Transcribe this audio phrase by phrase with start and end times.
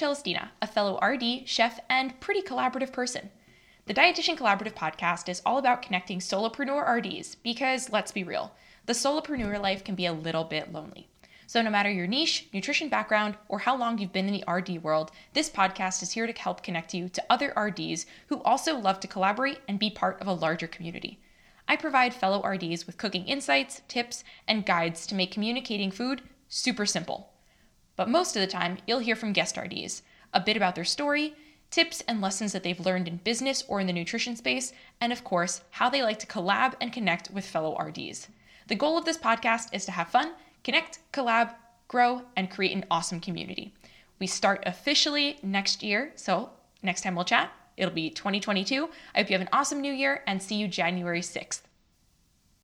[0.00, 3.28] Celestina, a fellow RD, chef, and pretty collaborative person.
[3.84, 8.54] The Dietitian Collaborative podcast is all about connecting solopreneur RDs because, let's be real,
[8.86, 11.10] the solopreneur life can be a little bit lonely.
[11.46, 14.82] So, no matter your niche, nutrition background, or how long you've been in the RD
[14.82, 19.00] world, this podcast is here to help connect you to other RDs who also love
[19.00, 21.20] to collaborate and be part of a larger community.
[21.68, 26.86] I provide fellow RDs with cooking insights, tips, and guides to make communicating food super
[26.86, 27.34] simple.
[28.00, 30.00] But most of the time, you'll hear from guest RDs
[30.32, 31.34] a bit about their story,
[31.70, 34.72] tips and lessons that they've learned in business or in the nutrition space,
[35.02, 38.28] and of course, how they like to collab and connect with fellow RDs.
[38.68, 40.32] The goal of this podcast is to have fun,
[40.64, 41.52] connect, collab,
[41.88, 43.74] grow, and create an awesome community.
[44.18, 46.48] We start officially next year, so
[46.82, 48.88] next time we'll chat, It'll be 2022.
[49.14, 51.60] I hope you have an awesome new year and see you January 6th.